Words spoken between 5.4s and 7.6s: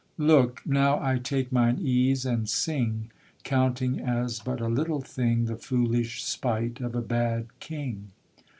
The foolish spite of a bad